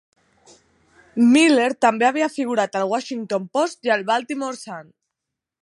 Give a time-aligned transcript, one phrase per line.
[1.35, 4.93] Miller també havia figurat al "Washington Post" i al "Baltimore Sun".